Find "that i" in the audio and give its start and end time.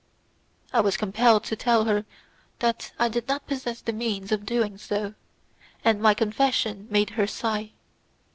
2.57-3.07